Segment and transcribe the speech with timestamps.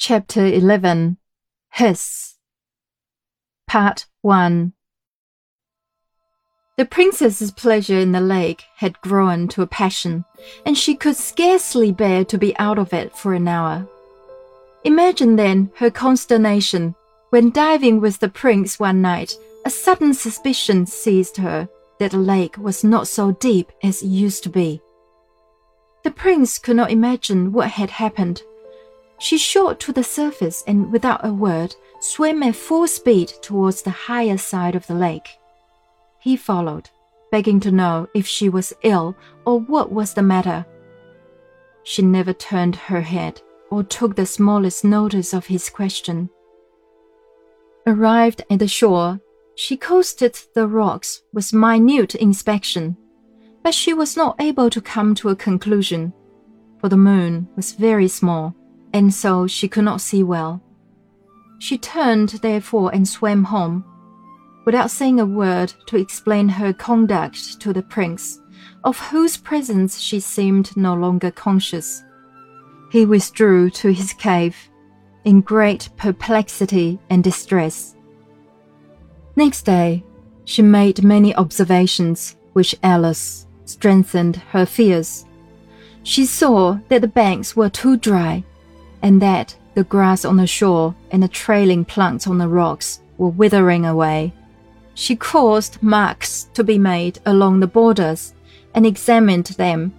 [0.00, 1.18] Chapter 11
[1.72, 2.36] Hiss
[3.66, 4.72] Part 1
[6.76, 10.24] The princess's pleasure in the lake had grown to a passion,
[10.64, 13.88] and she could scarcely bear to be out of it for an hour.
[14.84, 16.94] Imagine then her consternation
[17.30, 19.34] when diving with the prince one night,
[19.64, 21.68] a sudden suspicion seized her
[21.98, 24.80] that the lake was not so deep as it used to be.
[26.04, 28.44] The prince could not imagine what had happened.
[29.18, 33.90] She shot to the surface and, without a word, swam at full speed towards the
[33.90, 35.28] higher side of the lake.
[36.20, 36.88] He followed,
[37.30, 40.64] begging to know if she was ill or what was the matter.
[41.82, 43.40] She never turned her head
[43.70, 46.30] or took the smallest notice of his question.
[47.86, 49.20] Arrived at the shore,
[49.54, 52.96] she coasted the rocks with minute inspection,
[53.62, 56.12] but she was not able to come to a conclusion,
[56.80, 58.54] for the moon was very small,
[58.92, 60.62] and so she could not see well.
[61.58, 63.84] She turned, therefore, and swam home,
[64.64, 68.40] without saying a word to explain her conduct to the prince,
[68.84, 72.02] of whose presence she seemed no longer conscious.
[72.90, 74.56] He withdrew to his cave
[75.24, 77.96] in great perplexity and distress.
[79.36, 80.04] Next day,
[80.44, 85.26] she made many observations which alas strengthened her fears.
[86.02, 88.44] She saw that the banks were too dry,
[89.02, 93.28] and that the grass on the shore and the trailing plants on the rocks were
[93.28, 94.32] withering away.
[94.94, 98.34] She caused marks to be made along the borders
[98.74, 99.92] and examined them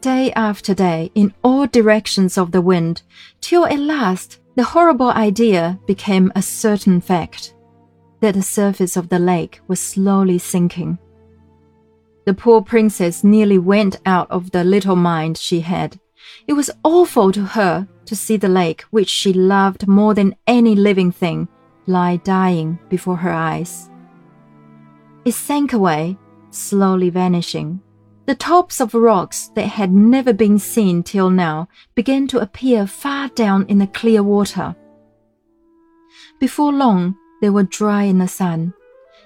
[0.00, 3.02] day after day in all directions of the wind,
[3.40, 7.54] till at last the horrible idea became a certain fact
[8.20, 10.98] that the surface of the lake was slowly sinking.
[12.26, 15.98] The poor princess nearly went out of the little mind she had.
[16.46, 20.74] It was awful to her to see the lake, which she loved more than any
[20.74, 21.48] living thing,
[21.86, 23.90] lie dying before her eyes.
[25.24, 26.18] It sank away,
[26.50, 27.80] slowly vanishing.
[28.26, 33.28] The tops of rocks that had never been seen till now began to appear far
[33.28, 34.76] down in the clear water.
[36.38, 38.72] Before long, they were dry in the sun.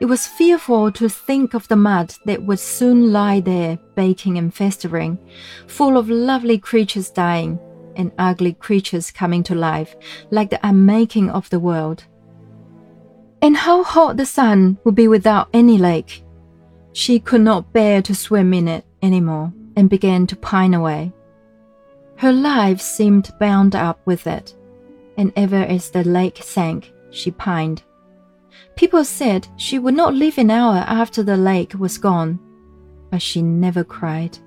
[0.00, 4.54] It was fearful to think of the mud that would soon lie there, baking and
[4.54, 5.18] festering,
[5.66, 7.58] full of lovely creatures dying
[7.96, 9.96] and ugly creatures coming to life,
[10.30, 12.04] like the unmaking of the world.
[13.42, 16.22] And how hot the sun would be without any lake!
[16.92, 21.12] She could not bear to swim in it any more and began to pine away.
[22.16, 24.56] Her life seemed bound up with it,
[25.16, 27.82] and ever as the lake sank, she pined.
[28.76, 32.38] People said she would not live an hour after the lake was gone,
[33.10, 34.38] but she never cried.